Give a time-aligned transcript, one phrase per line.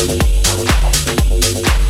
[0.00, 1.89] あれ